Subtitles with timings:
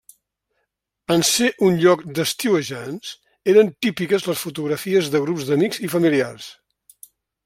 [1.15, 3.11] En ser un lloc d'estiuejants
[3.53, 6.49] eren típiques les fotografies de grups d'amics i familiars.